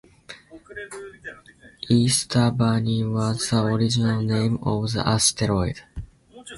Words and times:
Easter 1.87 2.49
bunny 2.49 3.03
was 3.03 3.51
the 3.51 3.61
original 3.63 4.19
name 4.19 4.57
of 4.63 4.91
the 4.93 5.07
asteroid. 5.07 5.79